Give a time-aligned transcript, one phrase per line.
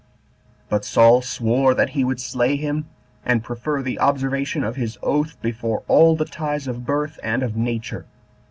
[0.67, 2.87] But Saul sware that he would slay him,
[3.23, 7.55] and prefer the observation of his oath before all the ties of birth and of
[7.55, 8.07] nature.